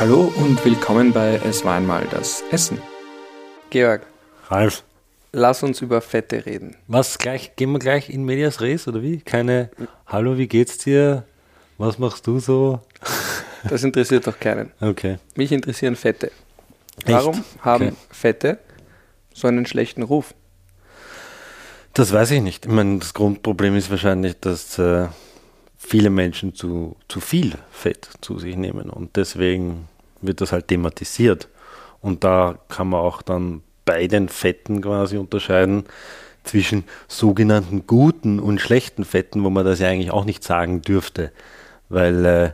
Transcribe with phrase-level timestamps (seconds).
[0.00, 2.80] Hallo und willkommen bei Es war einmal das Essen.
[3.68, 4.00] Georg,
[4.48, 4.82] Ralf,
[5.30, 6.74] lass uns über Fette reden.
[6.86, 9.18] was gleich, gehen wir gleich in Medias Res oder wie?
[9.20, 9.68] Keine
[10.06, 11.24] Hallo, wie geht's dir?
[11.76, 12.80] Was machst du so?
[13.68, 14.72] Das interessiert doch keinen.
[14.80, 15.18] Okay.
[15.36, 16.28] Mich interessieren Fette.
[17.04, 17.08] Echt?
[17.08, 17.96] Warum haben Okay.
[18.10, 18.58] Fette
[19.34, 20.34] so einen schlechten Ruf?
[21.92, 22.64] Das weiß ich nicht.
[22.64, 25.08] Ich meine, das Grundproblem ist wahrscheinlich, dass äh,
[25.76, 29.88] viele Menschen zu, zu viel Fett zu sich nehmen und deswegen
[30.20, 31.48] wird das halt thematisiert.
[32.00, 35.84] Und da kann man auch dann bei den Fetten quasi unterscheiden
[36.44, 41.32] zwischen sogenannten guten und schlechten Fetten, wo man das ja eigentlich auch nicht sagen dürfte,
[41.88, 42.50] weil äh,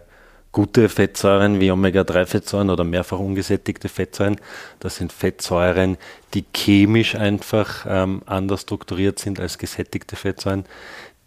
[0.56, 4.41] gute Fettsäuren wie Omega-3-Fettsäuren oder mehrfach ungesättigte Fettsäuren,
[4.80, 5.98] das sind Fettsäuren,
[6.34, 10.64] die chemisch einfach ähm, anders strukturiert sind als gesättigte Fettsäuren,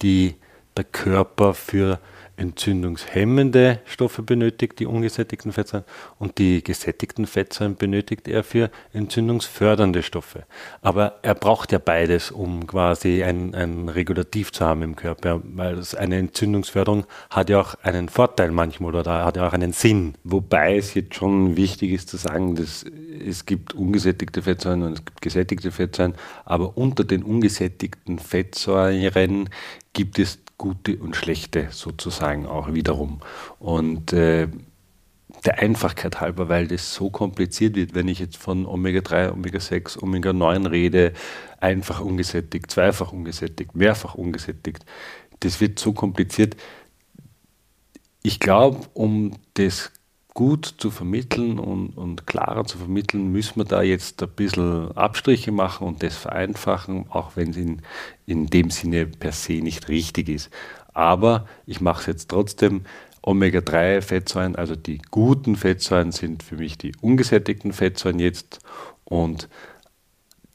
[0.02, 0.36] die
[0.76, 2.00] der Körper für
[2.40, 5.86] entzündungshemmende Stoffe benötigt, die ungesättigten Fettsäuren,
[6.18, 10.46] und die gesättigten Fettsäuren benötigt er für entzündungsfördernde Stoffe.
[10.82, 15.82] Aber er braucht ja beides, um quasi ein, ein Regulativ zu haben im Körper, weil
[15.98, 20.16] eine Entzündungsförderung hat ja auch einen Vorteil manchmal oder hat ja auch einen Sinn.
[20.24, 22.86] Wobei es jetzt schon wichtig ist zu sagen, dass
[23.28, 29.50] es gibt ungesättigte Fettsäuren und es gibt gesättigte Fettsäuren, aber unter den ungesättigten Fettsäuren
[29.94, 33.22] gibt es gute und schlechte sozusagen auch wiederum.
[33.58, 34.48] Und äh,
[35.46, 40.70] der Einfachkeit halber, weil das so kompliziert wird, wenn ich jetzt von Omega-3, Omega-6, Omega-9
[40.70, 41.14] rede,
[41.60, 44.86] einfach ungesättigt, zweifach ungesättigt, mehrfach ungesättigt,
[45.40, 46.56] das wird so kompliziert,
[48.22, 49.92] ich glaube, um das
[50.40, 55.52] gut zu vermitteln und, und klarer zu vermitteln, müssen wir da jetzt ein bisschen Abstriche
[55.52, 57.82] machen und das vereinfachen, auch wenn es in,
[58.26, 60.50] in dem Sinne per se nicht richtig ist.
[60.94, 62.86] Aber ich mache es jetzt trotzdem.
[63.22, 68.60] Omega-3-Fettsäuren, also die guten Fettsäuren, sind für mich die ungesättigten Fettsäuren jetzt
[69.04, 69.50] und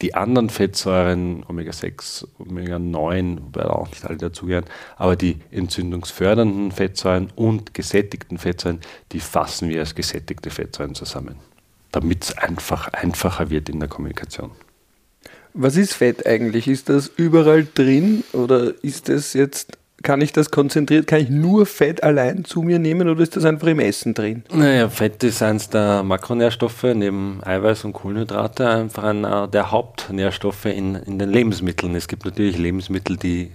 [0.04, 4.66] die anderen Fettsäuren, Omega-6, Omega-9, wobei auch nicht alle dazugehören,
[4.98, 8.80] aber die entzündungsfördernden Fettsäuren und gesättigten Fettsäuren,
[9.12, 11.36] die fassen wir als gesättigte Fettsäuren zusammen,
[11.90, 14.50] damit es einfach einfacher wird in der Kommunikation.
[15.54, 16.68] Was ist Fett eigentlich?
[16.68, 21.66] Ist das überall drin oder ist das jetzt, kann ich das konzentriert, kann ich nur
[21.66, 24.44] Fett allein zu mir nehmen oder ist das einfach im Essen drin?
[24.52, 30.94] Naja, Fett ist eines der Makronährstoffe, neben Eiweiß und Kohlenhydrate einfach einer der Hauptnährstoffe in,
[30.94, 31.96] in den Lebensmitteln.
[31.96, 33.50] Es gibt natürlich Lebensmittel, die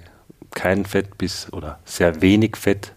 [0.51, 2.93] kein Fett bis oder sehr wenig Fett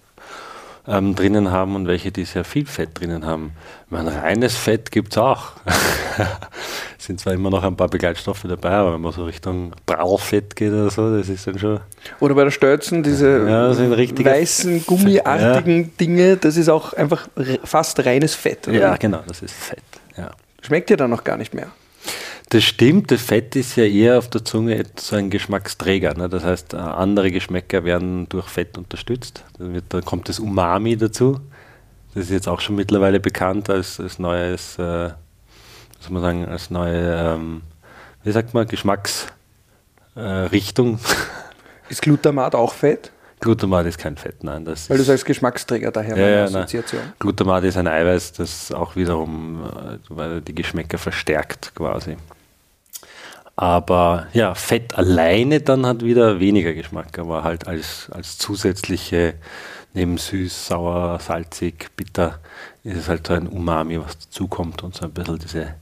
[0.87, 3.53] ähm, drinnen haben und welche, die sehr viel Fett drinnen haben.
[3.87, 5.53] Ich meine, reines Fett gibt es auch.
[6.99, 10.73] sind zwar immer noch ein paar Begleitstoffe dabei, aber wenn man so Richtung Prallfett geht
[10.73, 11.81] oder so, das ist dann schon.
[12.21, 17.29] Oder bei der Stölzen diese Ja, weißen, gummiartigen Dinge, das ist auch einfach
[17.65, 18.69] fast reines Fett.
[18.69, 18.79] Oder?
[18.79, 19.83] Ja, genau, das ist Fett.
[20.17, 20.31] Ja.
[20.61, 21.69] Schmeckt ja dann noch gar nicht mehr.
[22.53, 26.13] Das stimmt, das Fett ist ja eher auf der Zunge so ein Geschmacksträger.
[26.13, 26.29] Ne?
[26.29, 29.43] Das heißt, äh, andere Geschmäcker werden durch Fett unterstützt.
[29.59, 31.41] Da, wird, da kommt das Umami dazu.
[32.13, 35.13] Das ist jetzt auch schon mittlerweile bekannt als, als neues, äh,
[35.99, 37.63] was man sagen, als neue, ähm,
[38.23, 40.97] wie sagt man, Geschmacksrichtung.
[40.97, 40.99] Äh.
[41.89, 43.13] Ist Glutamat auch Fett?
[43.41, 44.67] Glutamat ist kein Fett, nein.
[44.67, 46.57] Das Weil du sagst Geschmacksträger, daher Ja, meine ja, nein.
[46.57, 47.01] Assoziation.
[47.19, 49.65] Glutamat ist ein Eiweiß, das auch wiederum
[50.17, 52.19] äh, die Geschmäcker verstärkt quasi.
[53.57, 59.35] Aber ja, Fett alleine dann hat wieder weniger Geschmack, aber halt als, als zusätzliche,
[59.93, 62.41] neben süß, sauer, salzig, bitter,
[62.83, 65.75] ist es halt so ein Umami, was dazukommt und so ein bisschen diese,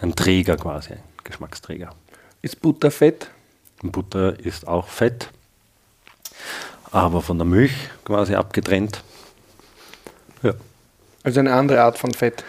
[0.00, 1.90] ein Träger quasi, ein Geschmacksträger.
[2.42, 3.30] Ist Butter Fett?
[3.82, 5.30] Butter ist auch Fett,
[6.90, 7.72] aber von der Milch
[8.04, 9.02] quasi abgetrennt.
[10.42, 10.54] Ja.
[11.22, 12.44] Also eine andere Art von Fett.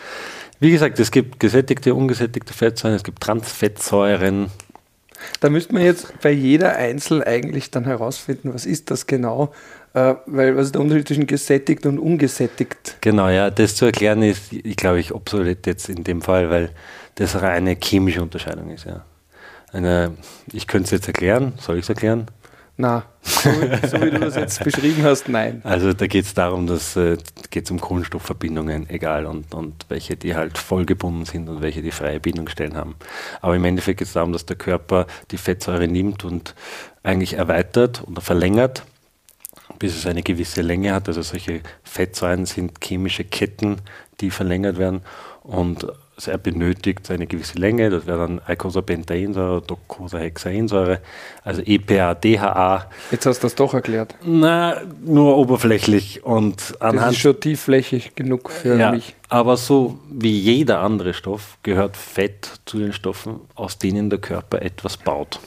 [0.60, 4.50] Wie gesagt, es gibt gesättigte, ungesättigte Fettsäuren, es gibt Transfettsäuren.
[5.40, 9.54] Da müsste man jetzt bei jeder Einzel eigentlich dann herausfinden, was ist das genau,
[9.94, 12.98] äh, weil was ist der Unterschied zwischen gesättigt und ungesättigt?
[13.02, 16.72] Genau, ja, das zu erklären ist, ich glaube ich, obsolet jetzt in dem Fall, weil
[17.16, 19.06] das eine chemische Unterscheidung ist, ja.
[19.74, 20.14] Eine,
[20.54, 22.28] ich könnte es jetzt erklären, soll ich es erklären?
[22.80, 25.62] Na, so, wie- so wie du das jetzt beschrieben hast, nein.
[25.64, 27.18] Also da geht es darum, dass äh,
[27.50, 32.20] geht um Kohlenstoffverbindungen, egal, und, und welche, die halt vollgebunden sind und welche, die freie
[32.20, 32.96] Bindungsstellen haben.
[33.42, 36.54] Aber im Endeffekt geht es darum, dass der Körper die Fettsäure nimmt und
[37.02, 38.84] eigentlich erweitert oder verlängert,
[39.80, 41.08] bis es eine gewisse Länge hat.
[41.08, 43.78] Also solche Fettsäuren sind chemische Ketten,
[44.22, 45.02] die verlängert werden.
[45.42, 45.88] Und
[46.18, 51.00] also er benötigt eine gewisse Länge, das wäre dann Eicosapentaensäure, Docosahexaensäure,
[51.44, 52.90] also EPA, DHA.
[53.12, 54.16] Jetzt hast du das doch erklärt.
[54.24, 57.08] Na, nur oberflächlich und anhand.
[57.08, 59.16] Das ist schon tiefflächig genug für ja, mich.
[59.30, 64.64] Aber so wie jeder andere Stoff gehört Fett zu den Stoffen, aus denen der Körper
[64.64, 65.40] etwas baut.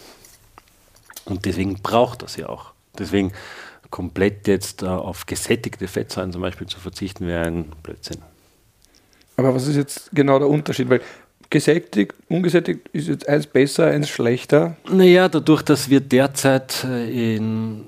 [1.24, 2.66] Und deswegen braucht das ja auch.
[2.96, 3.32] Deswegen
[3.90, 8.22] komplett jetzt äh, auf gesättigte Fettsäuren zum Beispiel zu verzichten, wäre ein Blödsinn.
[9.40, 10.90] Aber was ist jetzt genau der Unterschied?
[10.90, 11.00] Weil
[11.48, 14.76] gesättigt, ungesättigt ist jetzt eins besser, eins schlechter.
[14.88, 17.86] Naja, dadurch, dass wir derzeit äh, in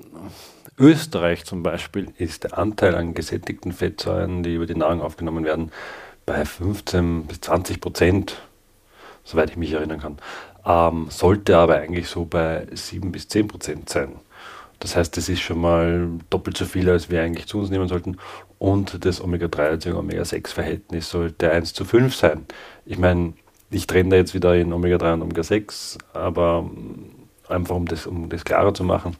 [0.79, 5.71] Österreich zum Beispiel ist der Anteil an gesättigten Fettsäuren, die über die Nahrung aufgenommen werden,
[6.25, 8.41] bei 15 bis 20 Prozent,
[9.23, 10.17] soweit ich mich erinnern kann.
[10.65, 14.13] Ähm, sollte aber eigentlich so bei 7 bis 10 Prozent sein.
[14.83, 17.87] Das heißt, das ist schon mal doppelt so viel, als wir eigentlich zu uns nehmen
[17.87, 18.17] sollten.
[18.59, 19.97] Und das Omega-3 bzw.
[19.97, 22.45] Omega-6-Verhältnis sollte 1 zu 5 sein.
[22.85, 23.31] Ich meine,
[23.71, 26.69] ich trenne da jetzt wieder in Omega-3 und Omega-6, aber
[27.47, 29.15] einfach um das, um das klarer zu machen,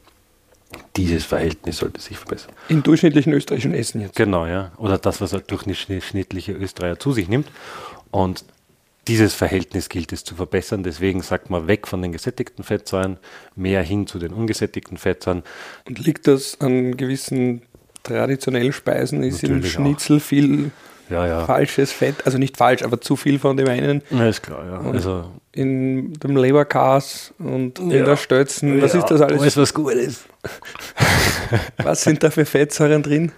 [0.98, 2.52] dieses Verhältnis sollte sich verbessern.
[2.68, 4.18] Im durchschnittlichen österreichischen Essen jetzt.
[4.18, 4.74] Genau, ja.
[4.76, 7.48] Oder das, was der durchschnittliche Österreicher zu sich nimmt.
[8.12, 8.44] Und
[9.08, 10.84] dieses Verhältnis gilt es zu verbessern.
[10.84, 13.18] Deswegen sagt man weg von den gesättigten Fettsäuren,
[13.56, 15.44] mehr hin zu den ungesättigten Fettsäuren.
[15.88, 17.64] Und liegt das an gewissen
[18.04, 19.24] traditionellen Speisen?
[19.24, 20.22] Ist Natürlich im Schnitzel auch.
[20.22, 20.72] viel
[21.10, 21.46] ja, ja.
[21.46, 22.26] falsches Fett?
[22.26, 24.02] Also nicht falsch, aber zu viel von dem einen.
[24.10, 24.92] Ja, ist klar, ja.
[24.92, 29.42] also in dem Leberkas und in der Stötzen, was ist das alles?
[29.42, 30.26] Alles, was gut ist.
[31.78, 33.32] was sind da für Fettsäuren drin?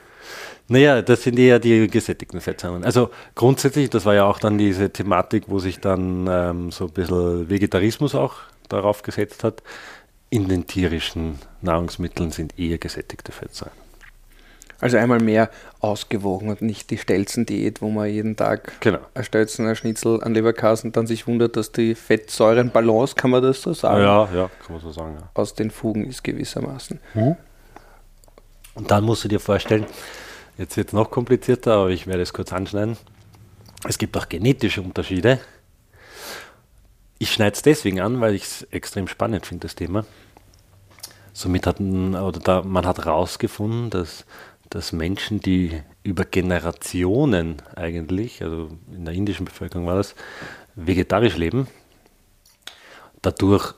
[0.67, 2.83] Naja, das sind eher die gesättigten Fettsäuren.
[2.83, 6.91] Also grundsätzlich, das war ja auch dann diese Thematik, wo sich dann ähm, so ein
[6.91, 8.35] bisschen Vegetarismus auch
[8.69, 9.62] darauf gesetzt hat.
[10.31, 13.85] In den tierischen Nahrungsmitteln sind eher gesättigte Fettsäuren.
[14.81, 19.00] Also einmal mehr ausgewogen und nicht die Stelzen-Diät, wo man jeden Tag genau.
[19.13, 23.61] ein Stelzen, ein Schnitzel an Leberkassen dann sich wundert, dass die Fettsäurenbalance, kann man das
[23.61, 24.01] so sagen?
[24.01, 25.15] Ja, ja, kann man so sagen.
[25.19, 25.29] Ja.
[25.33, 27.00] Aus den Fugen ist gewissermaßen.
[27.13, 27.38] Mhm.
[28.73, 29.85] Und dann musst du dir vorstellen,
[30.57, 32.98] Jetzt wird es noch komplizierter, aber ich werde es kurz anschneiden.
[33.88, 35.40] Es gibt auch genetische Unterschiede.
[37.18, 40.06] Ich schneide es deswegen an, weil ich es extrem spannend finde, das Thema.
[41.34, 44.25] Somit hat man, oder da, man hat herausgefunden, dass,
[44.69, 50.16] dass Menschen, die über Generationen eigentlich, also in der indischen Bevölkerung war das,
[50.75, 51.68] vegetarisch leben,
[53.22, 53.74] dadurch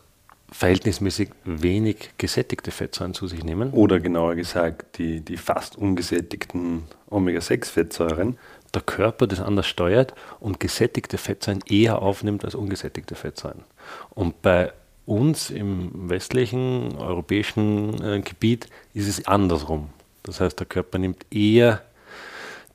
[0.52, 3.72] verhältnismäßig wenig gesättigte Fettsäuren zu sich nehmen.
[3.72, 8.38] Oder genauer gesagt, die, die fast ungesättigten Omega-6-Fettsäuren.
[8.74, 13.64] Der Körper das anders steuert und gesättigte Fettsäuren eher aufnimmt als ungesättigte Fettsäuren.
[14.10, 14.72] Und bei
[15.06, 19.90] uns im westlichen europäischen äh, Gebiet ist es andersrum.
[20.24, 21.82] Das heißt, der Körper nimmt eher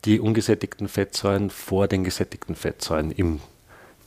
[0.05, 3.41] die ungesättigten Fettsäuren vor den gesättigten Fettsäuren im,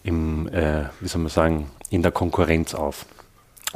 [0.04, 3.06] im äh, wie soll man sagen, in der Konkurrenz auf.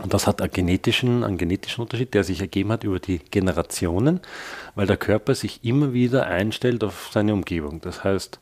[0.02, 4.22] Und das hat einen genetischen, einen genetischen Unterschied, der sich ergeben hat über die Generationen,
[4.76, 7.82] weil der Körper sich immer wieder einstellt auf seine Umgebung.
[7.82, 8.40] Das heißt,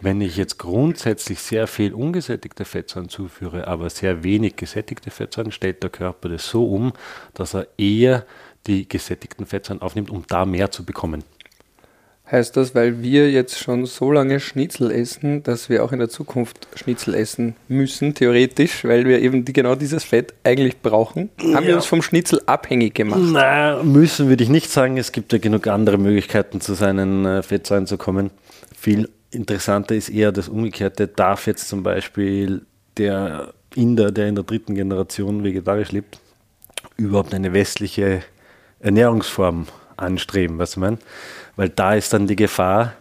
[0.00, 5.82] wenn ich jetzt grundsätzlich sehr viel ungesättigte Fettsäuren zuführe, aber sehr wenig gesättigte Fettsäuren, stellt
[5.82, 6.92] der Körper das so um,
[7.34, 8.26] dass er eher
[8.66, 11.24] die gesättigten Fettsäuren aufnimmt, um da mehr zu bekommen.
[12.32, 16.08] Heißt das, weil wir jetzt schon so lange Schnitzel essen, dass wir auch in der
[16.08, 21.28] Zukunft Schnitzel essen müssen, theoretisch, weil wir eben die, genau dieses Fett eigentlich brauchen?
[21.42, 21.56] Ja.
[21.56, 23.20] Haben wir uns vom Schnitzel abhängig gemacht?
[23.22, 24.96] Na, müssen würde ich nicht sagen.
[24.96, 28.30] Es gibt ja genug andere Möglichkeiten, zu seinen äh, Fettsäuren zu kommen.
[28.74, 31.08] Viel interessanter ist eher das Umgekehrte.
[31.08, 32.62] Darf jetzt zum Beispiel
[32.96, 36.18] der Inder, der in der dritten Generation vegetarisch lebt,
[36.96, 38.22] überhaupt eine westliche
[38.80, 39.66] Ernährungsform
[40.02, 40.98] anstreben, was ich meine?
[41.56, 42.94] weil da ist dann die Gefahr,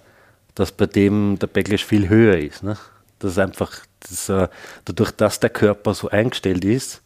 [0.55, 2.63] dass bei dem der Backlash viel höher ist.
[2.63, 2.77] Ne?
[3.19, 4.47] Das ist einfach, das, äh,
[4.85, 7.01] dadurch, dass der Körper so eingestellt ist,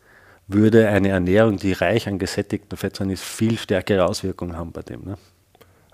[0.47, 5.03] würde eine Ernährung, die reich an gesättigten Fettsäuren ist, viel stärkere Auswirkungen haben bei dem.
[5.03, 5.17] Ne?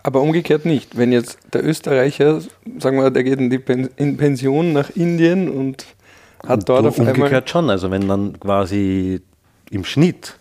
[0.03, 0.98] Aber umgekehrt nicht.
[0.98, 2.41] Wenn jetzt der Österreicher,
[2.79, 5.86] sagen wir, der geht in, die Pen in Pension nach Indien und
[6.46, 7.27] hat und dort auf umgekehrt einmal...
[7.27, 7.70] Umgekehrt schon.
[7.70, 9.22] Also wenn dann quasi
[9.70, 10.38] im Schnitt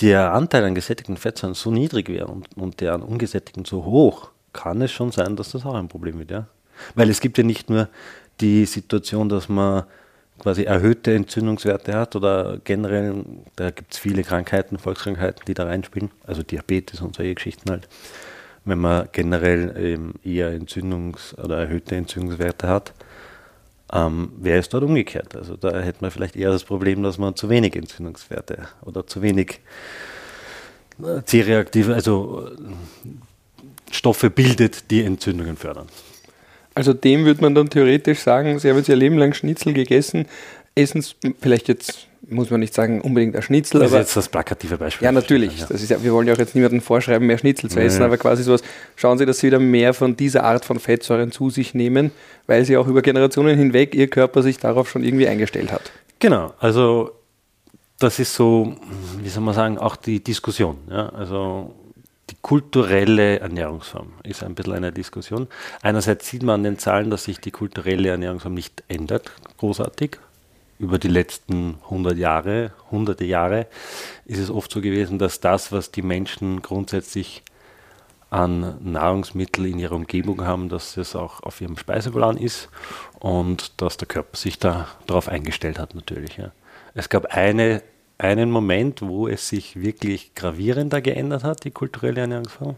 [0.00, 4.30] der Anteil an gesättigten Fettsäuren so niedrig wäre und, und der an ungesättigten so hoch,
[4.52, 6.30] kann es schon sein, dass das auch ein Problem wird.
[6.30, 6.46] Ja?
[6.94, 7.88] Weil es gibt ja nicht nur
[8.40, 9.84] die Situation, dass man
[10.38, 13.24] quasi erhöhte Entzündungswerte hat oder generell,
[13.56, 17.88] da gibt es viele Krankheiten, Volkskrankheiten, die da reinspielen, also Diabetes und solche Geschichten halt.
[18.64, 22.94] Wenn man generell ähm, eher Entzündungs- oder erhöhte Entzündungswerte hat,
[23.92, 25.36] ähm, wäre es dort umgekehrt.
[25.36, 29.22] Also da hätte man vielleicht eher das Problem, dass man zu wenig Entzündungswerte oder zu
[29.22, 29.60] wenig
[31.02, 35.86] äh, C-reaktive, also äh, Stoffe bildet, die Entzündungen fördern.
[36.74, 40.26] Also dem würde man dann theoretisch sagen, Sie haben jetzt Ihr Leben lang Schnitzel gegessen,
[40.74, 43.80] essen es vielleicht jetzt, muss man nicht sagen, unbedingt ein Schnitzel.
[43.80, 45.04] Das ist aber jetzt das plakative Beispiel.
[45.04, 45.60] ja, natürlich.
[45.60, 45.66] Ja.
[45.68, 47.86] Das ist ja, wir wollen ja auch jetzt niemandem vorschreiben, mehr Schnitzel zu Nee.
[47.86, 48.62] essen, aber quasi sowas.
[48.96, 52.10] Schauen Sie, dass Sie wieder mehr von dieser Art von Fettsäuren zu sich nehmen,
[52.46, 55.92] weil Sie auch über Generationen hinweg Ihr Körper sich darauf schon irgendwie eingestellt hat.
[56.18, 57.10] Genau, also
[57.98, 58.74] das ist so,
[59.22, 60.78] wie soll man sagen, auch die Diskussion.
[60.90, 61.08] Ja?
[61.10, 61.74] Also
[62.30, 65.46] die kulturelle Ernährungsform ist ein bisschen eine Diskussion.
[65.82, 70.18] Einerseits sieht man an den Zahlen, dass sich die kulturelle Ernährungsform nicht ändert, großartig.
[70.84, 73.68] Über die letzten 100 Jahre, hunderte Jahre
[74.26, 77.42] ist es oft so gewesen, dass das, was die Menschen grundsätzlich
[78.28, 82.68] an Nahrungsmittel in ihrer Umgebung haben, dass es auch auf ihrem Speiseplan ist
[83.18, 86.36] und dass der Körper sich da darauf eingestellt hat natürlich.
[86.36, 86.52] Ja.
[86.92, 87.82] Es gab eine,
[88.18, 92.76] einen Moment, wo es sich wirklich gravierender geändert hat, die kulturelle Ernährungsform.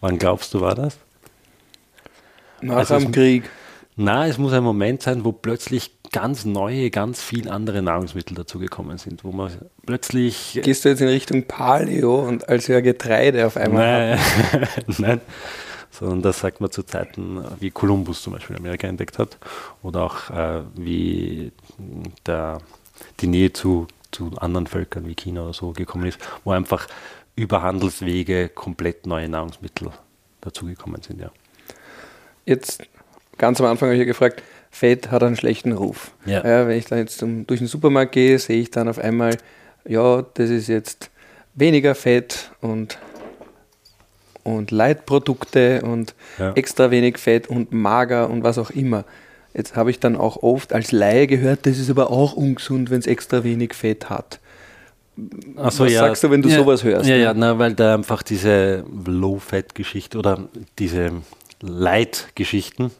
[0.00, 0.98] Wann glaubst du, war das?
[2.60, 3.50] Nach Also dem Krieg.
[3.96, 8.98] Na, es muss ein Moment sein, wo plötzlich ganz neue, ganz viel andere Nahrungsmittel dazugekommen
[8.98, 9.50] sind, wo man
[9.84, 14.68] plötzlich Gehst du jetzt in Richtung Paleo und als ja Getreide auf einmal Nein,
[14.98, 15.20] nein.
[15.90, 19.38] Sondern das sagt man zu Zeiten, wie Kolumbus zum Beispiel Amerika entdeckt hat
[19.82, 21.50] oder auch äh, wie
[22.26, 22.58] der,
[23.18, 26.86] die Nähe zu, zu anderen Völkern wie China oder so gekommen ist, wo einfach
[27.34, 29.90] über Handelswege komplett neue Nahrungsmittel
[30.40, 31.20] dazugekommen sind.
[31.20, 31.32] Ja.
[32.46, 32.84] Jetzt
[33.36, 34.42] ganz am Anfang habe ich ja gefragt,
[34.74, 36.10] Fett hat einen schlechten Ruf.
[36.26, 36.42] Ja.
[36.42, 39.36] wenn ich dann jetzt zum, durch den Supermarkt gehe, sehe ich dann auf einmal,
[39.86, 41.10] ja, das ist jetzt
[41.54, 42.98] weniger Fett und,
[44.42, 46.52] und Leitprodukte und Ja.
[46.54, 49.04] extra wenig Fett und mager und was auch immer.
[49.54, 52.98] Jetzt habe ich dann auch oft als Laie gehört, das ist aber auch ungesund, wenn
[52.98, 54.40] es extra wenig Fett hat.
[55.56, 56.00] Ach so, Was ja.
[56.00, 57.22] sagst du, wenn du ja, sowas hörst, Ja, ne?
[57.22, 60.48] ja, na, weil da einfach diese Low-Fat-Geschichte oder
[60.80, 61.12] diese
[61.60, 62.90] Light-Geschichten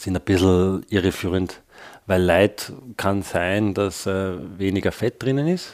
[0.00, 1.60] sind ein bisschen irreführend,
[2.06, 5.72] weil Light kann sein, dass äh, weniger Fett drinnen ist,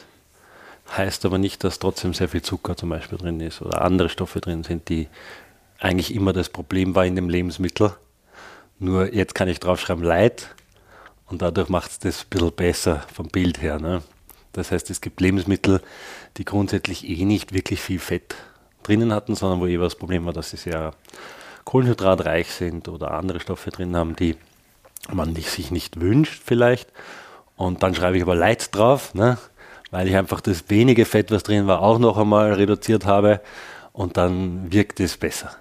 [0.95, 4.41] heißt aber nicht, dass trotzdem sehr viel Zucker zum Beispiel drin ist oder andere Stoffe
[4.41, 5.07] drin sind, die
[5.79, 7.95] eigentlich immer das Problem war in dem Lebensmittel.
[8.79, 10.53] Nur jetzt kann ich draufschreiben Light
[11.27, 13.79] und dadurch macht es das ein bisschen besser vom Bild her.
[13.79, 14.01] Ne?
[14.53, 15.81] Das heißt, es gibt Lebensmittel,
[16.37, 18.35] die grundsätzlich eh nicht wirklich viel Fett
[18.83, 20.93] drinnen hatten, sondern wo eher das Problem war, dass sie sehr
[21.67, 24.37] kohlenhydratreich sind oder andere Stoffe drin haben, die
[25.11, 26.89] man sich nicht wünscht vielleicht.
[27.57, 29.37] Und dann schreibe ich aber Light drauf, ne?
[29.91, 33.41] weil ich einfach das wenige Fett, was drin war, auch noch einmal reduziert habe
[33.91, 35.57] und dann wirkt es besser.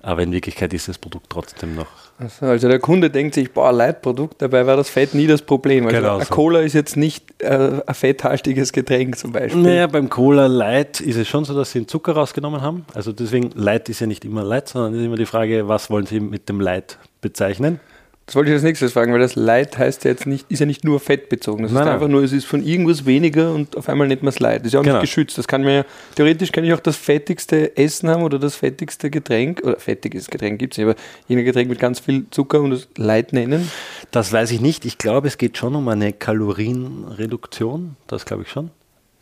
[0.00, 1.86] Aber in Wirklichkeit ist das Produkt trotzdem noch
[2.18, 5.86] Also, also der Kunde denkt sich, boah, Leitprodukt, dabei war das Fett nie das Problem.
[5.86, 6.26] Also Genau so.
[6.26, 9.62] Cola ist jetzt nicht äh, ein fetthaltiges Getränk zum Beispiel.
[9.62, 12.84] Naja, beim Cola Light ist es schon so, dass sie den Zucker rausgenommen haben.
[12.94, 15.90] Also deswegen, Light ist ja nicht immer Light, sondern es ist immer die Frage, was
[15.90, 17.80] wollen sie mit dem Light bezeichnen?
[18.28, 20.66] Das wollte ich als nächstes fragen, weil das Light heißt ja jetzt nicht, ist ja
[20.66, 21.62] nicht nur fettbezogen.
[21.62, 24.28] Das Nein, ist einfach nur, es ist von irgendwas weniger und auf einmal nennt man
[24.28, 24.60] es Light.
[24.60, 24.96] Das ist ja auch Genau.
[25.00, 25.38] nicht geschützt.
[25.38, 29.62] Das kann ja, theoretisch kann ich auch das fettigste Essen haben oder das fettigste Getränk,
[29.64, 30.94] oder fettiges Getränk gibt es nicht, aber
[31.26, 33.70] irgendein Getränk mit ganz viel Zucker und das Light nennen.
[34.10, 34.84] Das weiß ich nicht.
[34.84, 37.96] Ich glaube, es geht schon um eine Kalorienreduktion.
[38.08, 38.68] Das glaube ich schon.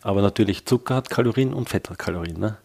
[0.02, 2.40] Aber natürlich Zucker hat Kalorien und Fett hat Kalorien.
[2.40, 2.56] Ne?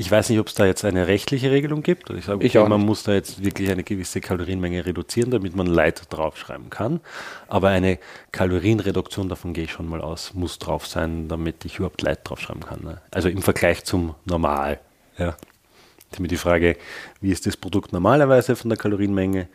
[0.00, 2.08] Ich weiß nicht, ob es da jetzt eine rechtliche Regelung gibt.
[2.10, 5.56] Ich sage, Ich okay, auch man muss da jetzt wirklich eine gewisse Kalorienmenge reduzieren, damit
[5.56, 7.00] man Light draufschreiben kann.
[7.48, 7.98] Aber eine
[8.30, 12.62] Kalorienreduktion, davon gehe ich schon mal aus, muss drauf sein, damit ich überhaupt Light draufschreiben
[12.62, 12.84] kann.
[12.84, 13.02] Ne?
[13.10, 14.78] Also im Vergleich zum Normal.
[15.18, 15.36] Ja.
[16.12, 16.76] Damit die Frage,
[17.20, 19.48] wie ist das Produkt normalerweise von der Kalorienmenge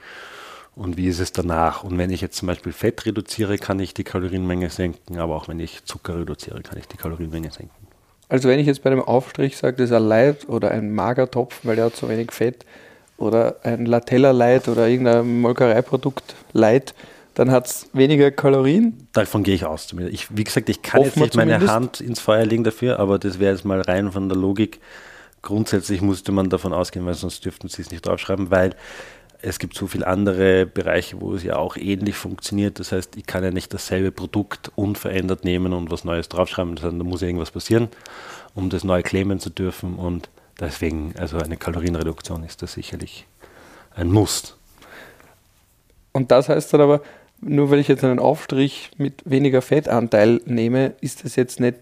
[0.75, 1.85] und wie ist es danach?
[1.85, 5.47] Und wenn ich jetzt zum Beispiel Fett reduziere, kann ich die Kalorienmenge senken, aber auch
[5.47, 7.82] wenn ich Zucker reduziere, kann ich die Kalorienmenge senken.
[8.29, 11.59] Also wenn ich jetzt bei einem Aufstrich sage, das ist ein Light oder ein Magertopf,
[11.63, 12.65] weil der hat so wenig Fett,
[13.17, 16.93] oder ein Latella Light oder irgendein Molkereiprodukt Light,
[17.35, 19.07] dann hat es weniger Kalorien.
[19.13, 19.93] Davon gehe ich aus.
[20.11, 21.73] Ich, wie gesagt, ich kann Hoffen jetzt nicht meine zumindest.
[21.73, 24.79] Hand ins Feuer legen dafür, aber das wäre jetzt mal rein von der Logik.
[25.41, 28.75] Grundsätzlich musste man davon ausgehen, weil sonst dürften sie es nicht draufschreiben, weil
[29.45, 32.79] es gibt so viele andere Bereiche, wo es ja auch ähnlich funktioniert.
[32.79, 36.99] Das heißt, ich kann ja nicht dasselbe Produkt unverändert nehmen und was Neues draufschreiben, sondern
[36.99, 37.89] da muss ja irgendwas passieren,
[38.55, 39.95] um das neu claimen zu dürfen.
[39.95, 40.29] Und
[40.61, 43.25] deswegen, also eine Kalorienreduktion ist da sicherlich
[43.93, 44.57] ein Muss.
[46.13, 47.01] Und das heißt dann aber,
[47.41, 51.79] nur weil ich jetzt einen Aufstrich mit weniger Fettanteil nehme, ist das jetzt nicht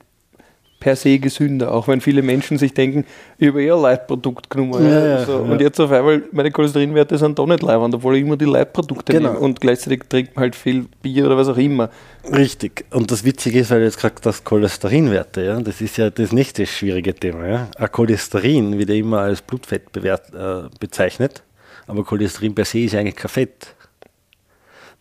[0.81, 3.05] per se gesünder, auch wenn viele Menschen sich denken,
[3.37, 4.83] ich habe eher Leitprodukt genommen.
[4.83, 5.31] Ja, ja, ja, so.
[5.31, 5.37] ja.
[5.51, 9.13] Und jetzt auf einmal, meine Cholesterinwerte sind da nicht leibend, obwohl ich immer die Leitprodukte
[9.13, 9.29] Genau.
[9.33, 11.89] nehme und gleichzeitig trinkt man halt viel Bier oder was auch immer.
[12.35, 12.83] Richtig.
[12.91, 16.31] Und das Witzige ist, weil du jetzt gesagt hast, Cholesterinwerte, ja, das ist ja das
[16.33, 17.47] nächste schwierige Thema.
[17.47, 17.67] Ja.
[17.77, 21.43] Ein Cholesterin wird ja immer als Blutfett bewert, äh, bezeichnet,
[21.87, 23.75] Aber Cholesterin per se ist eigentlich kein Fett.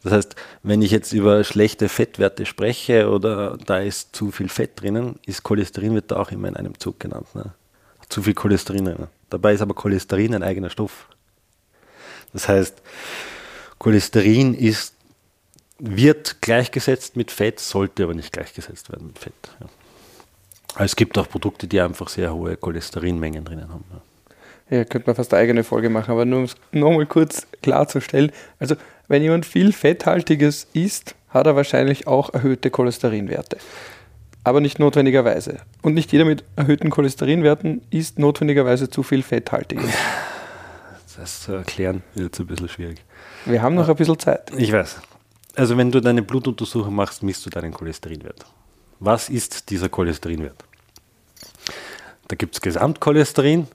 [0.03, 4.81] Das heißt, wenn ich jetzt über schlechte Fettwerte spreche oder da ist zu viel Fett
[4.81, 7.35] drinnen, ist Cholesterin wird da auch immer in einem Zug genannt.
[7.35, 7.53] Ne?
[8.09, 9.09] Zu viel Cholesterin drinnen.
[9.29, 11.07] Dabei ist aber Cholesterin ein eigener Stoff.
[12.33, 12.81] Das heißt,
[13.79, 14.95] Cholesterin ist,
[15.79, 19.35] wird gleichgesetzt mit Fett, sollte aber nicht gleichgesetzt werden mit Fett.
[19.61, 19.67] Ja.
[20.79, 23.85] Es gibt auch Produkte, die einfach sehr hohe Cholesterinmengen drinnen haben.
[24.71, 27.47] Ja, ja könnte man fast eine eigene Folge machen, aber nur um es nochmal kurz
[27.63, 28.33] klarzustellen.
[28.59, 28.77] Also
[29.11, 33.59] wenn jemand viel Fetthaltiges isst, hat er wahrscheinlich auch erhöhte Cholesterinwerte.
[34.45, 35.59] Aber nicht notwendigerweise.
[35.83, 39.91] Und nicht jeder mit erhöhten Cholesterinwerten isst notwendigerweise zu viel Fetthaltiges.
[41.17, 43.05] Das zu erklären wird jetzt ein bisschen schwierig.
[43.47, 44.53] Wir haben noch ein bisschen Zeit.
[44.57, 45.01] Ich weiß.
[45.57, 48.47] Also wenn du deine Blutuntersuchung machst, misst du deinen Cholesterinwert.
[49.01, 50.65] Was ist dieser Cholesterinwert?
[52.29, 53.67] Da gibt es Gesamtcholesterin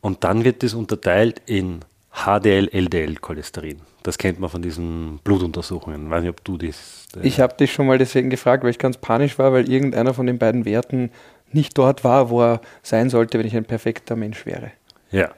[0.00, 3.80] und dann wird es unterteilt in HDL, LDL Cholesterin.
[4.02, 6.06] Das kennt man von diesen Blutuntersuchungen.
[6.06, 7.06] Ich weiß nicht, ob du das.
[7.16, 10.12] Äh ich habe dich schon mal deswegen gefragt, weil ich ganz panisch war, weil irgendeiner
[10.12, 11.10] von den beiden Werten
[11.52, 14.72] nicht dort war, wo er sein sollte, wenn ich ein perfekter Mensch wäre.
[15.10, 15.30] Ja.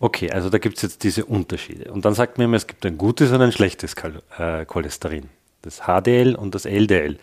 [0.00, 1.92] Okay, also da gibt es jetzt diese Unterschiede.
[1.92, 3.94] Und dann sagt man immer, es gibt ein gutes und ein schlechtes
[4.36, 5.28] äh, Cholesterin.
[5.62, 7.18] Das HDL und das LDL.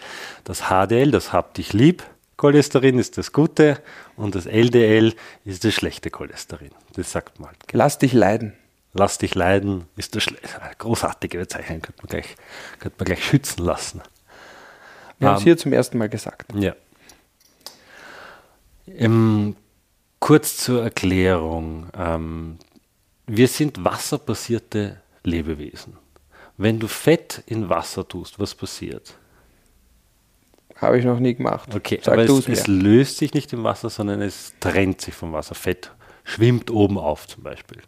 [0.45, 2.03] Das HDL, das habt dich lieb,
[2.39, 3.81] Cholesterin ist das gute
[4.15, 6.71] und das LDL ist das schlechte Cholesterin.
[6.93, 7.57] Das sagt man halt.
[7.73, 8.53] Lass dich leiden.
[8.93, 10.27] Lass dich leiden ist das
[10.77, 12.35] großartige Bezeichnung, könnte man gleich,
[12.79, 14.01] könnte man gleich schützen lassen.
[15.17, 16.53] Wir um, haben es ähm, hier zum ersten Mal gesagt.
[16.55, 16.75] Ja.
[18.87, 19.57] Ähm,
[20.21, 21.89] kurz zur Erklärung.
[21.93, 22.57] Ähm,
[23.27, 25.97] wir sind wasserbasierte Lebewesen.
[26.55, 29.13] Wenn du Fett in Wasser tust, was passiert?
[30.81, 31.73] Habe ich noch nie gemacht.
[31.75, 35.33] Okay, Sag aber es, es, löst sich nicht im Wasser, sondern es trennt sich vom
[35.33, 35.55] Wasser.
[35.55, 35.91] Fett
[36.23, 37.79] schwimmt oben auf zum Beispiel.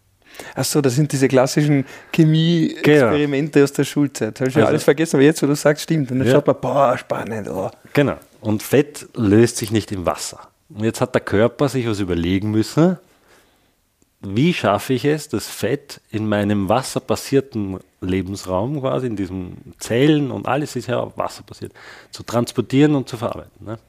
[0.56, 3.64] Achso, das sind diese klassischen Chemie-Experimente genau.
[3.64, 4.40] aus der Schulzeit.
[4.40, 6.12] Habe ich also, alles vergessen, aber jetzt, wo du sagst, stimmt.
[6.12, 6.34] Und dann ja.
[6.34, 7.50] schaut man, boah, spannend.
[7.50, 7.70] Oh.
[7.94, 8.18] Genau.
[8.40, 10.40] Und Fett löst sich nicht im Wasser.
[10.70, 12.98] Und jetzt hat der Körper sich was überlegen müssen,
[14.22, 20.48] wie schaffe ich es, das Fett in meinem wasserbasierten Lebensraum, quasi in diesen Zellen und
[20.48, 21.74] alles ist ja wasserbasiert,
[22.12, 23.66] zu transportieren und zu verarbeiten.
[23.66, 23.80] Ne?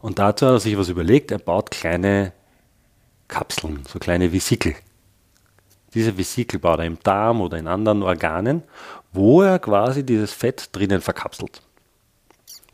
[0.00, 2.32] Und dazu hat er sich was überlegt, er baut kleine
[3.28, 4.74] Kapseln, so kleine Vesikel.
[5.94, 8.62] Diese Vesikel baut er im Darm oder in anderen Organen,
[9.12, 11.62] wo er quasi dieses Fett drinnen verkapselt.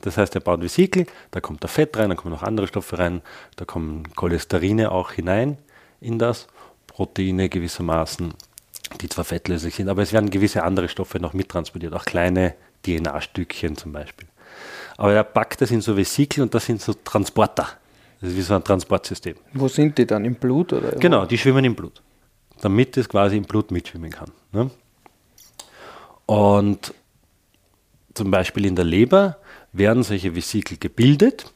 [0.01, 2.99] Das heißt, er baut Vesikel, da kommt da Fett rein, da kommen noch andere Stoffe
[2.99, 3.23] rein,
[3.55, 5.57] da kommen Cholesterine auch hinein
[6.03, 6.47] in das,
[6.87, 8.35] Proteine gewissermaßen,
[9.01, 13.77] die zwar fettlöslich sind, aber es werden gewisse andere Stoffe noch mittransportiert, auch kleine DNA-Stückchen
[13.77, 14.29] zum Beispiel.
[14.97, 17.69] Aber er packt das in so Vesikel und das sind so Transporter.
[18.21, 19.37] Das ist wie so ein Transportsystem.
[19.55, 20.25] Wo sind die dann?
[20.25, 20.73] Im Blut?
[20.73, 22.03] Oder genau, die schwimmen im Blut.
[22.61, 24.31] Damit es quasi im Blut mitschwimmen kann.
[24.53, 24.71] Ne?
[26.27, 26.95] Und
[28.15, 29.39] zum Beispiel in der Leber
[29.73, 31.51] werden solche Vesikel gebildet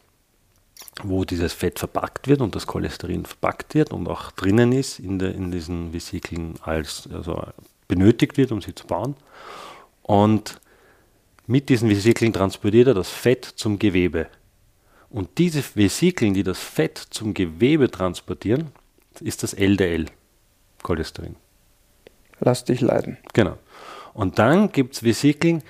[1.02, 5.18] wo dieses Fett verpackt wird und das Cholesterin verpackt wird und auch drinnen ist in,
[5.18, 7.42] der, in diesen Vesikeln als also
[7.88, 9.14] benötigt wird, um sie zu bauen.
[10.02, 10.60] Und
[11.46, 14.28] mit diesen Vesikeln transportiert er das Fett zum Gewebe.
[15.10, 18.72] Und diese Vesikeln, die das Fett zum Gewebe transportieren,
[19.20, 20.06] ist das LDL,
[20.82, 21.36] Cholesterin.
[22.40, 23.18] Lass dich leiden.
[23.32, 23.56] Genau.
[24.12, 25.62] Und dann gibt es Vesikeln,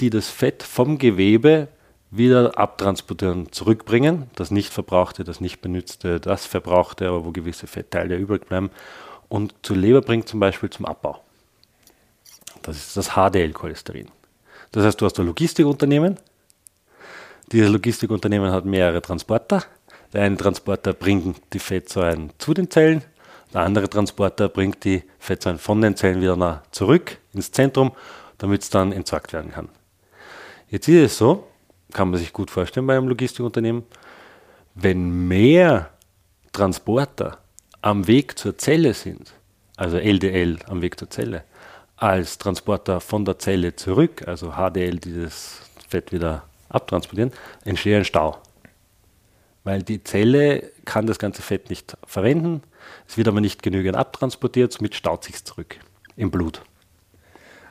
[0.00, 1.68] die das Fett vom Gewebe
[2.10, 4.30] wieder abtransportieren, zurückbringen.
[4.34, 8.70] Das nicht verbrauchte, das nicht benützte, das verbrauchte, aber wo gewisse Fettteile übrig bleiben.
[9.28, 11.22] Und zur Leber bringt zum Beispiel zum Abbau.
[12.62, 14.08] Das ist das HDL-Cholesterin.
[14.72, 16.18] Das heißt, du hast ein Logistikunternehmen.
[17.52, 19.64] Dieses Logistikunternehmen hat mehrere Transporter.
[20.12, 23.04] Der eine Transporter bringt die Fettsäuren zu den Zellen,
[23.52, 27.92] der andere Transporter bringt die Fettsäuren von den Zellen wieder nach zurück ins Zentrum,
[28.36, 29.68] damit es dann entsorgt werden kann.
[30.68, 31.47] Jetzt ist es so,
[31.92, 33.84] kann man sich gut vorstellen bei einem Logistikunternehmen,
[34.74, 35.90] wenn mehr
[36.52, 37.38] Transporter
[37.82, 39.32] am Weg zur Zelle sind,
[39.76, 41.44] also LDL am Weg zur Zelle,
[41.96, 47.32] als Transporter von der Zelle zurück, also HDL, dieses Fett wieder abtransportieren,
[47.64, 48.38] entsteht ein Stau.
[49.64, 52.62] Weil die Zelle kann das ganze Fett nicht verwenden,
[53.06, 55.76] es wird aber nicht genügend abtransportiert, somit staut sich zurück
[56.16, 56.62] im Blut.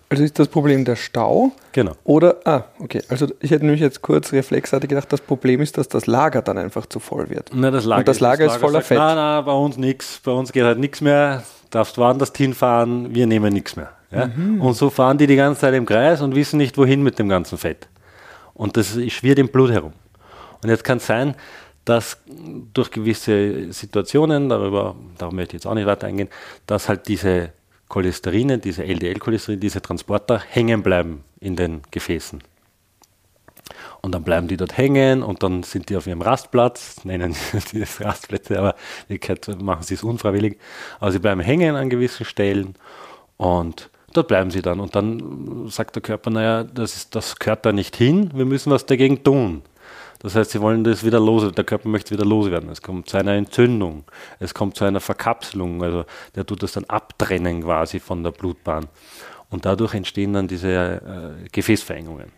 [0.09, 1.51] Also ist das Problem der Stau?
[1.73, 1.91] Genau.
[2.05, 3.01] Oder, ah, okay.
[3.09, 6.57] Also ich hätte nämlich jetzt kurz reflexartig gedacht, das Problem ist, dass das Lager dann
[6.57, 7.51] einfach zu voll wird.
[7.53, 8.97] Na, das Lager, Und das Lager, das Lager ist voller sagt, Fett.
[8.97, 10.21] Nein, nein, bei uns nichts.
[10.23, 11.43] Bei uns geht halt nichts mehr.
[11.71, 13.91] Darfst woanders hinfahren, wir nehmen nichts mehr.
[14.11, 14.27] Ja?
[14.27, 14.61] Mhm.
[14.61, 17.27] Und so fahren die die ganze Zeit im Kreis und wissen nicht, wohin mit dem
[17.27, 17.89] ganzen Fett.
[18.53, 19.91] Und das schwirrt im Blut herum.
[20.63, 21.35] Und jetzt kann es sein,
[21.83, 22.17] dass
[22.73, 26.29] durch gewisse Situationen, darüber, darauf möchte ich jetzt auch nicht weiter eingehen,
[26.65, 27.51] dass halt diese
[27.89, 32.41] Cholesterine, diese LDL-Cholesterin, diese Transporter hängen bleiben in den Gefäßen.
[34.01, 37.35] Und dann bleiben die dort hängen und dann sind die auf ihrem Rastplatz, nennen
[37.71, 38.75] die das Rastplätze, aber
[39.07, 40.57] in Wirklichkeit machen sie es unfreiwillig.
[40.99, 42.75] Aber sie bleiben hängen an gewissen Stellen
[43.37, 44.79] und dort bleiben sie dann.
[44.79, 48.71] Und dann sagt der Körper, naja, das, ist, das gehört da nicht hin, wir müssen
[48.71, 49.61] was dagegen tun.
[50.19, 52.69] Das heißt, sie wollen das wieder los, der Körper möchte wieder loswerden.
[52.69, 54.03] Es kommt zu einer Entzündung,
[54.39, 58.87] es kommt zu einer Verkapselung, also der tut das dann abtrennen quasi von der Blutbahn.
[59.49, 62.31] Und dadurch entstehen dann diese äh, Gefäßverengungen.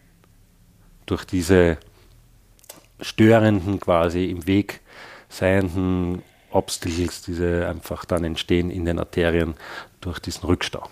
[1.06, 1.78] Durch diese
[3.02, 4.82] störenden quasi im Weg
[5.30, 9.56] seienden Obstacles, die einfach dann entstehen in den Arterien
[10.02, 10.89] durch diesen Rückstau.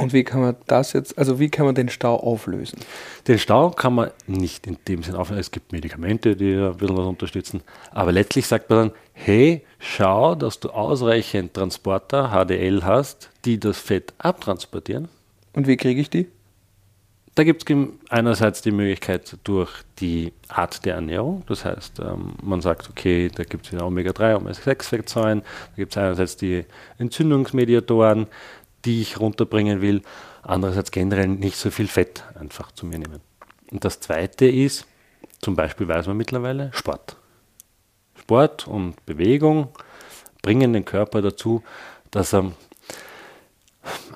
[0.00, 2.78] Und wie kann man das jetzt, also wie kann man den Stau auflösen?
[3.26, 5.40] Den Stau kann man nicht in dem Sinn auflösen.
[5.40, 7.62] Es gibt Medikamente, die ein bisschen was unterstützen.
[7.90, 13.78] Aber letztlich sagt man dann, hey, schau, dass du ausreichend Transporter, HDL hast, die das
[13.78, 15.08] Fett abtransportieren.
[15.52, 16.28] Und wie kriege ich die?
[17.38, 17.76] Da gibt es
[18.08, 21.44] einerseits die Möglichkeit durch die Art der Ernährung.
[21.46, 25.42] Das heißt, ähm, man sagt, okay, da gibt es wieder Omega-3, Omega-6-Fettsäuren.
[25.42, 26.64] Da gibt es einerseits die
[26.98, 28.26] Entzündungsmediatoren
[28.84, 30.02] die ich runterbringen will.
[30.42, 33.20] Andererseits generell nicht so viel Fett einfach zu mir nehmen.
[33.70, 34.86] Und das zweite ist,
[35.40, 37.16] zum Beispiel weiß man mittlerweile, Sport.
[38.16, 39.68] Sport und Bewegung
[40.42, 41.62] bringen den Körper dazu,
[42.10, 42.52] dass er,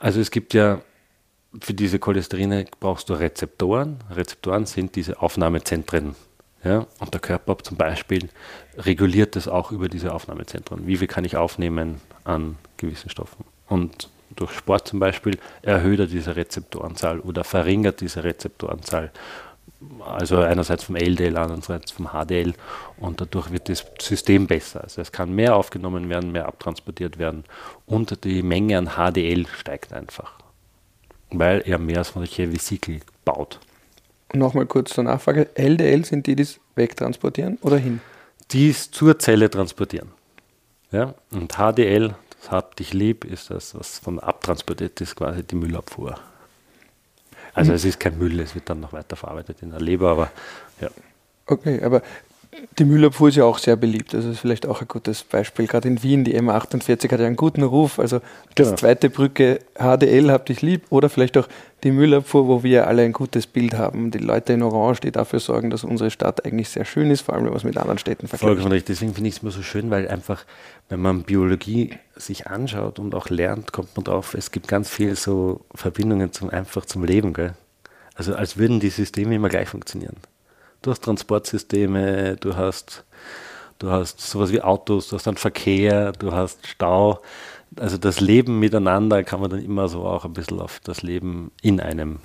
[0.00, 0.80] also es gibt ja
[1.60, 3.98] für diese Cholesterine brauchst du Rezeptoren.
[4.10, 6.14] Rezeptoren sind diese Aufnahmezentren.
[6.64, 6.86] Ja?
[6.98, 8.30] Und der Körper zum Beispiel
[8.78, 10.86] reguliert das auch über diese Aufnahmezentren.
[10.86, 13.44] Wie viel kann ich aufnehmen an gewissen Stoffen?
[13.66, 19.10] Und durch Sport zum Beispiel, erhöht er diese Rezeptoranzahl oder verringert diese Rezeptoranzahl.
[20.04, 22.54] Also einerseits vom LDL, andererseits vom HDL
[22.98, 24.82] und dadurch wird das System besser.
[24.82, 27.44] Also es kann mehr aufgenommen werden, mehr abtransportiert werden
[27.86, 30.34] und die Menge an HDL steigt einfach,
[31.30, 33.58] weil er mehr solche Vesikel baut.
[34.34, 35.48] Nochmal kurz zur Nachfrage.
[35.54, 38.00] LDL sind die, die es wegtransportieren oder hin?
[38.52, 40.10] Die es zur Zelle transportieren.
[40.90, 41.14] Ja?
[41.30, 42.14] Und HDL,
[42.48, 46.18] Hab dich lieb ist das, was von abtransportiert ist, quasi die Müllabfuhr.
[47.54, 47.76] Also mhm.
[47.76, 50.30] es ist kein Müll, es wird dann noch weiter verarbeitet in der Leber, aber
[50.80, 50.88] ja.
[51.46, 52.02] Okay, aber
[52.78, 54.14] die Müllabfuhr ist ja auch sehr beliebt.
[54.14, 55.66] Also ist vielleicht auch ein gutes Beispiel.
[55.66, 57.98] Gerade in Wien, die M48 hat ja einen guten Ruf.
[57.98, 58.74] Also die genau.
[58.76, 61.48] zweite Brücke HDL habt dich lieb oder vielleicht auch
[61.82, 64.10] die Müllabfuhr, wo wir alle ein gutes Bild haben.
[64.10, 67.34] Die Leute in Orange, die dafür sorgen, dass unsere Stadt eigentlich sehr schön ist, vor
[67.34, 68.54] allem wenn man es mit anderen Städten vergleicht.
[68.54, 68.96] Vollkommen richtig.
[68.96, 70.44] Deswegen finde ich es immer so schön, weil einfach,
[70.90, 75.16] wenn man Biologie sich anschaut und auch lernt, kommt man drauf, es gibt ganz viele
[75.16, 77.32] so Verbindungen zum einfach zum Leben.
[77.32, 77.54] Gell?
[78.14, 80.16] Also als würden die Systeme immer gleich funktionieren.
[80.82, 83.04] Du hast Transportsysteme, du hast,
[83.78, 87.20] du hast sowas wie Autos, du hast dann Verkehr, du hast Stau.
[87.76, 91.52] Also das Leben miteinander kann man dann immer so auch ein bisschen auf das Leben
[91.62, 92.18] in einem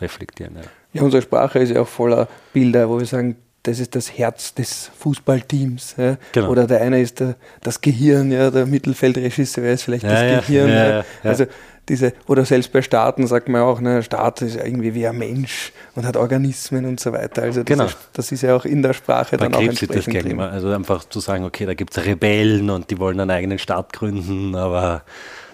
[0.00, 0.56] reflektieren.
[0.56, 0.62] Ja,
[0.92, 4.54] ja unsere Sprache ist ja auch voller Bilder, wo wir sagen, das ist das Herz
[4.54, 5.96] des Fußballteams.
[5.96, 6.18] Ja?
[6.32, 6.50] Genau.
[6.50, 10.68] Oder der eine ist der, das Gehirn, ja, der Mittelfeldregisseur ist vielleicht ja, das Gehirn.
[10.68, 11.46] Ja, also
[11.88, 15.72] diese, oder selbst bei Staaten sagt man auch, ne, Staat ist irgendwie wie ein Mensch
[15.94, 17.42] und hat Organismen und so weiter.
[17.42, 17.84] Also das, genau.
[17.84, 20.32] ist, das ist ja auch in der Sprache Bei dann Krebs auch entsprechend das drin.
[20.32, 20.50] Immer.
[20.50, 23.92] Also einfach zu sagen, okay, da gibt es Rebellen und die wollen einen eigenen Staat
[23.92, 25.02] gründen, aber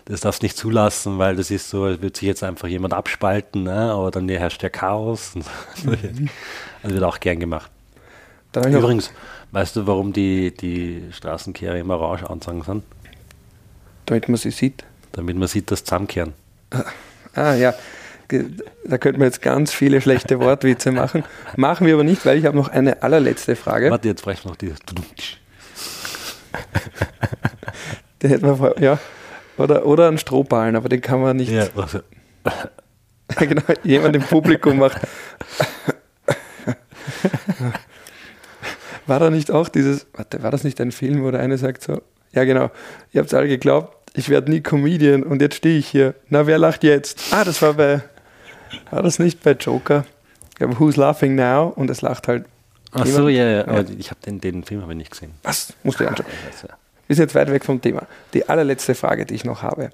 [0.04, 2.94] das darfst du nicht zulassen, weil das ist so, als würde sich jetzt einfach jemand
[2.94, 3.92] abspalten, ne?
[3.92, 5.34] aber dann herrscht ja Chaos.
[5.34, 6.28] Mhm.
[6.82, 7.70] Also wird auch gern gemacht.
[8.56, 9.10] Übrigens,
[9.50, 12.84] weißt du, warum die, die Straßenkehrer immer orange anzeigen sind?
[14.06, 16.32] Damit man sie sieht damit man sieht, dass zusammenkehren.
[16.70, 16.84] Ah,
[17.34, 17.74] ah ja,
[18.84, 21.24] da könnten wir jetzt ganz viele schlechte Wortwitze machen.
[21.56, 23.90] Machen wir aber nicht, weil ich habe noch eine allerletzte Frage.
[23.90, 24.72] Warte, jetzt vielleicht noch die.
[28.22, 28.98] Den hätten wir ja.
[29.56, 31.50] Oder, oder einen Strohballen, aber den kann man nicht.
[31.50, 32.00] Ja, also.
[33.38, 35.00] genau, jemand im Publikum macht.
[39.06, 41.82] war da nicht auch dieses, warte, war das nicht ein Film, wo der eine sagt
[41.82, 42.00] so,
[42.32, 42.70] ja genau,
[43.12, 46.14] ihr habt es alle geglaubt, ich werde nie Comedian und jetzt stehe ich hier.
[46.28, 47.32] Na, wer lacht jetzt?
[47.32, 48.02] Ah, das war bei,
[48.90, 50.04] war das nicht bei Joker?
[50.50, 51.72] Ich glaube, Who's Laughing Now?
[51.74, 52.44] Und es lacht halt.
[52.92, 55.32] Ach so, ja, ja, aber ich habe den, den Film aber nicht gesehen.
[55.42, 55.72] Was?
[55.84, 56.26] Musst du anschauen.
[57.06, 58.06] Wir sind jetzt weit weg vom Thema.
[58.34, 59.90] Die allerletzte Frage, die ich noch habe.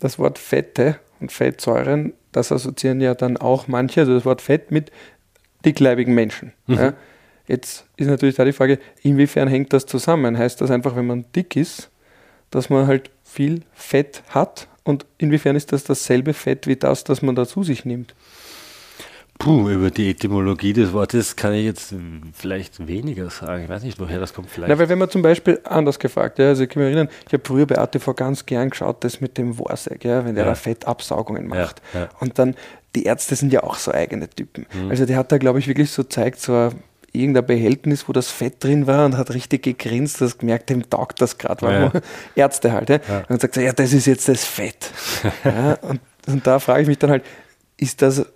[0.00, 4.70] Das Wort Fette und Fettsäuren, das assoziieren ja dann auch manche, also das Wort Fett
[4.70, 4.90] mit
[5.64, 6.52] dickleibigen Menschen.
[6.66, 6.74] Mhm.
[6.74, 6.92] Ja.
[7.46, 10.38] Jetzt ist natürlich da die Frage, inwiefern hängt das zusammen?
[10.38, 11.90] Heißt das einfach, wenn man dick ist,
[12.50, 17.22] dass man halt viel Fett hat und inwiefern ist das dasselbe Fett wie das, das
[17.22, 18.14] man da zu sich nimmt?
[19.38, 21.94] Puh, über die Etymologie des Wortes kann ich jetzt
[22.32, 23.62] vielleicht weniger sagen.
[23.62, 24.50] Ich weiß nicht, woher das kommt.
[24.50, 24.68] Vielleicht.
[24.68, 27.32] Na, weil wenn man zum Beispiel anders gefragt, ja, also ich kann mich erinnern, ich
[27.32, 30.50] habe früher bei ATV ganz gern geschaut, das mit dem Warsek, ja, wenn der Ja.
[30.50, 31.80] da Fettabsaugungen macht.
[31.94, 32.08] Ja, ja.
[32.18, 32.56] Und dann,
[32.96, 34.66] die Ärzte sind ja auch so eigene Typen.
[34.88, 36.70] Also der hat da, glaube ich, wirklich so zeigt, so
[37.12, 41.20] irgendein Behältnis, wo das Fett drin war und hat richtig gegrinst, das gemerkt, dem taugt
[41.20, 41.66] das gerade.
[41.66, 41.92] Ja.
[42.34, 42.88] Ärzte halt.
[42.90, 43.00] Ja.
[43.28, 44.90] Und sagt so, ja, das ist jetzt das Fett.
[45.44, 47.24] ja, und, und da frage ich mich dann halt,
[47.76, 48.26] ist das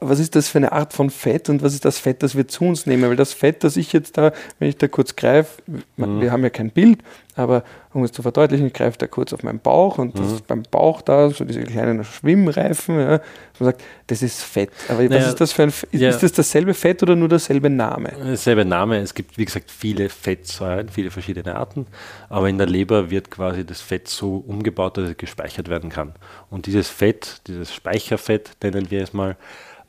[0.00, 2.48] was ist das für eine Art von Fett und was ist das Fett, das wir
[2.48, 3.08] zu uns nehmen?
[3.08, 5.62] Weil das Fett, das ich jetzt da, wenn ich da kurz greife,
[5.96, 7.00] wir haben ja kein Bild,
[7.38, 10.46] aber um es zu verdeutlichen, ich greife da kurz auf meinen Bauch und das ist
[10.46, 13.20] beim Bauch da, so diese kleinen Schwimmreifen, ja,
[13.58, 14.70] man sagt, das ist Fett.
[14.88, 15.92] Aber was Naja, ist das für ein Fett?
[15.92, 16.10] Ja.
[16.10, 18.36] ist das dasselbe Fett oder nur derselbe Name?
[18.36, 18.98] Selber Name.
[18.98, 21.86] Es gibt, wie gesagt, viele Fettsäuren, viele verschiedene Arten.
[22.28, 26.14] Aber in der Leber wird quasi das Fett so umgebaut, dass es gespeichert werden kann.
[26.50, 29.36] Und dieses Fett, dieses Speicherfett, nennen wir es mal,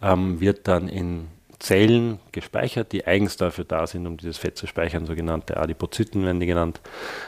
[0.02, 1.28] ähm, wird dann in
[1.60, 6.40] Zellen gespeichert, die eigens dafür da sind, um dieses Fett zu speichern, sogenannte Adipozyten werden
[6.40, 6.80] die genannt.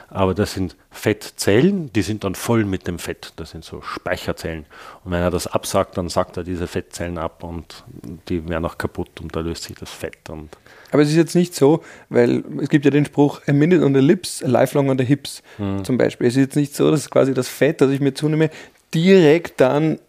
[0.08, 3.34] Aber das sind Fettzellen, die sind dann voll mit dem Fett.
[3.36, 4.66] Das sind so Speicherzellen.
[5.04, 7.84] Und wenn er das absagt, dann sagt er diese Fettzellen ab und
[8.30, 10.30] die werden auch kaputt und da löst sich das Fett.
[10.30, 10.50] Und
[10.92, 13.94] Aber es ist jetzt nicht so, weil es gibt ja den Spruch, a minute on
[13.94, 15.44] the lips, a lifelong on the hips
[15.84, 16.28] zum Beispiel.
[16.28, 18.50] Es ist jetzt nicht so, dass quasi das Fett, das ich mir zunehme,
[18.94, 20.00] direkt dann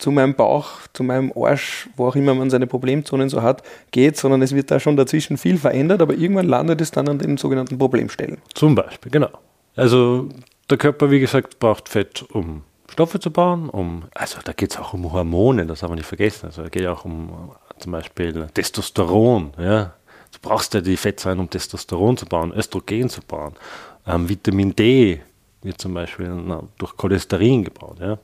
[0.00, 4.16] zu meinem Bauch, zu meinem Arsch, wo auch immer man seine Problemzonen so hat, geht,
[4.16, 7.36] sondern es wird da schon dazwischen viel verändert, aber irgendwann landet es dann an den
[7.36, 8.38] sogenannten Problemstellen.
[8.54, 9.30] Zum Beispiel, genau.
[9.76, 10.28] Also
[10.68, 14.78] der Körper, wie gesagt, braucht Fett, um Stoffe zu bauen, um, also da geht es
[14.78, 16.46] auch um Hormone, das haben wir nicht vergessen.
[16.46, 19.94] Also da geht auch um zum Beispiel Testosteron, ja.
[20.32, 23.54] Du brauchst ja die Fettsäuren, um Testosteron zu bauen, Östrogen zu bauen.
[24.06, 25.20] Ähm, Vitamin D
[25.62, 28.18] wird zum Beispiel na, durch Cholesterin gebaut, ja.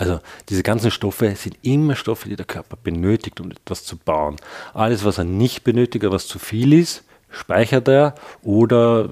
[0.00, 4.36] Also diese ganzen Stoffe sind immer Stoffe, die der Körper benötigt, um etwas zu bauen.
[4.72, 9.10] Alles, was er nicht benötigt, was zu viel ist, speichert er oder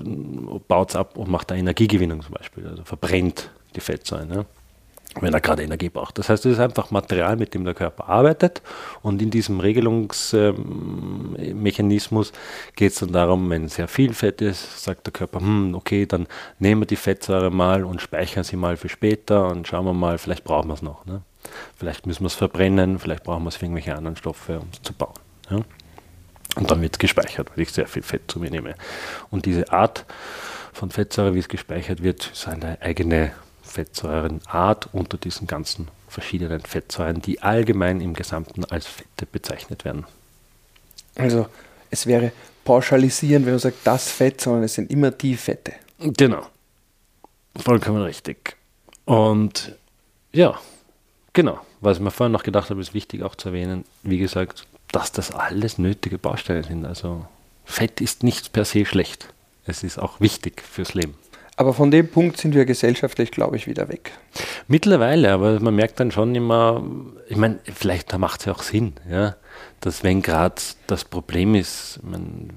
[0.66, 2.66] baut es ab und macht eine Energiegewinnung zum Beispiel.
[2.66, 4.44] Also verbrennt die Fettsäuren, ja,
[5.20, 6.18] wenn er gerade Energie braucht.
[6.18, 8.62] Das heißt, es ist einfach Material, mit dem der Körper arbeitet
[9.02, 12.32] und in diesem Regelungsmechanismus
[12.76, 16.28] geht es dann darum, wenn sehr viel Fett ist, sagt der Körper, hm, okay, dann
[16.58, 20.18] nehmen wir die Fettsäure mal und speichern sie mal für später und schauen wir mal,
[20.18, 21.04] vielleicht brauchen wir es noch.
[21.06, 21.22] Ne?
[21.76, 24.82] Vielleicht müssen wir es verbrennen, vielleicht brauchen wir es für irgendwelche anderen Stoffe, um es
[24.82, 25.14] zu bauen.
[25.50, 25.62] Ja?
[26.56, 28.74] Und dann wird es gespeichert, weil ich sehr viel Fett zu mir nehme.
[29.30, 30.04] Und diese Art
[30.72, 33.32] von Fettsäure, wie es gespeichert wird, ist eine eigene
[33.78, 40.04] Fettsäurenart unter diesen ganzen verschiedenen Fettsäuren, die allgemein im Gesamten als Fette bezeichnet werden.
[41.14, 41.46] Also
[41.88, 42.32] es wäre
[42.64, 45.74] pauschalisieren, wenn man sagt, das Fett, sondern es sind immer die Fette.
[46.00, 46.44] Genau.
[47.54, 48.56] Vollkommen richtig.
[49.04, 49.76] Und
[50.32, 50.58] ja,
[51.32, 51.60] genau.
[51.80, 55.12] Was ich mir vorhin noch gedacht habe, ist wichtig auch zu erwähnen, wie gesagt, dass
[55.12, 56.84] das alles nötige Bausteine sind.
[56.84, 57.26] Also
[57.64, 59.32] Fett ist nicht per se schlecht.
[59.66, 61.14] Es ist auch wichtig fürs Leben.
[61.58, 64.12] Aber von dem Punkt sind wir gesellschaftlich, glaube ich, wieder weg.
[64.68, 66.84] Mittlerweile, aber man merkt dann schon immer,
[67.28, 69.34] ich meine, vielleicht macht es ja auch Sinn, ja,
[69.80, 70.54] dass wenn gerade
[70.86, 72.50] das Problem ist, ich mein,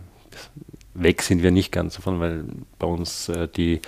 [0.93, 2.45] weg sind wir nicht ganz davon, weil
[2.77, 3.81] bei uns äh, die,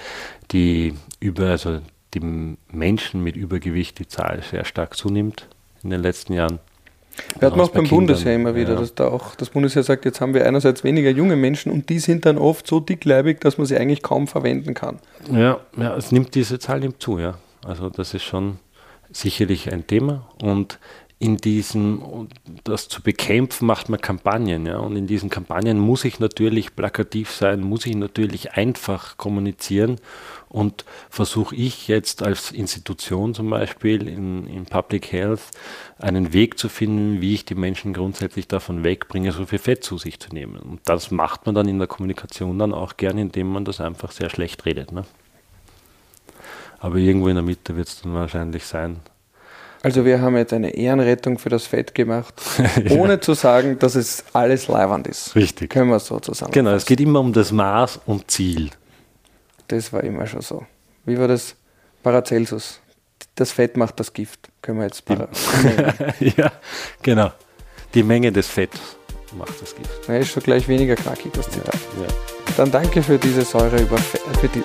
[0.49, 1.79] die über, also
[2.15, 5.47] die Menschen mit Übergewicht, die Zahl sehr stark zunimmt
[5.83, 6.57] in den letzten Jahren.
[7.39, 8.79] Wir hatten Auch auch bei beim Kindern, Bundesheer immer wieder, ja.
[8.79, 11.99] dass da auch das Bundesheer sagt, jetzt haben wir einerseits weniger junge Menschen und die
[11.99, 14.99] sind dann oft so dickleibig, dass man sie eigentlich kaum verwenden kann.
[15.31, 17.35] Ja, ja, es nimmt diese Zahl nimmt zu, ja.
[17.65, 18.59] Also das ist schon
[19.11, 20.79] sicherlich ein Thema und
[21.23, 22.27] in diesem,
[22.65, 24.79] das zu bekämpfen, macht man Kampagnen, ja.
[24.79, 30.01] Und in diesen Kampagnen muss ich natürlich plakativ sein, muss ich natürlich einfach kommunizieren
[30.53, 35.41] und versuche ich jetzt als Institution zum Beispiel in, in Public Health
[35.97, 39.97] einen Weg zu finden, wie ich die Menschen grundsätzlich davon wegbringe, so viel Fett zu
[39.97, 40.57] sich zu nehmen.
[40.57, 44.11] Und das macht man dann in der Kommunikation dann auch gern, indem man das einfach
[44.11, 44.91] sehr schlecht redet.
[44.91, 45.05] Ne?
[46.79, 48.99] Aber irgendwo in der Mitte wird es dann wahrscheinlich sein.
[49.81, 52.35] Also wir haben jetzt eine Ehrenrettung für das Fett gemacht,
[52.91, 55.35] ohne zu sagen, dass es alles leiwand ist.
[55.35, 55.71] Richtig.
[55.71, 56.51] Können wir so zusammen.
[56.51, 58.69] Genau, es geht immer um das Maß und Ziel.
[59.73, 60.63] Das war immer schon so.
[61.03, 61.55] Wie war das?
[62.03, 62.79] Paracelsus.
[63.33, 64.49] Das Fett macht das Gift.
[64.61, 65.27] Können wir jetzt para
[66.19, 66.51] ja,
[67.01, 67.31] genau.
[67.95, 68.79] Die Menge des Fetts
[69.35, 69.89] macht das Gift.
[70.07, 71.73] Na, ist schon gleich weniger knackig, das Zitat.
[71.73, 72.07] Ja.
[72.55, 74.21] Dann danke für diese Säure über Fett.
[74.53, 74.63] Die,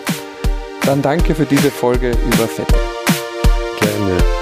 [0.84, 2.74] dann danke für diese Folge über Fette.
[3.80, 4.37] Gerne.